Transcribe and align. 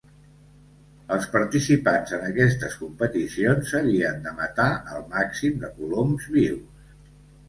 Els 1.15 1.25
participants 1.33 2.15
en 2.17 2.23
aquestes 2.29 2.77
competicions 2.83 3.73
havien 3.81 4.17
de 4.29 4.33
matar 4.39 4.65
el 4.95 5.05
màxim 5.13 5.61
de 5.65 5.71
coloms 5.77 6.27
vius. 6.37 6.89